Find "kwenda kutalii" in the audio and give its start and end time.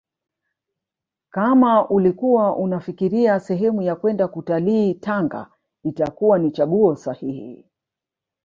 3.95-4.93